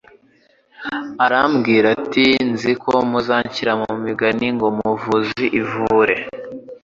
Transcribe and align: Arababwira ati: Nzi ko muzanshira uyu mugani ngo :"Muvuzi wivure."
Arababwira 1.25 1.85
ati: 1.97 2.25
Nzi 2.51 2.71
ko 2.83 2.91
muzanshira 3.09 3.71
uyu 3.81 3.95
mugani 4.05 4.47
ngo 4.55 4.67
:"Muvuzi 4.77 5.43
wivure." 5.53 6.15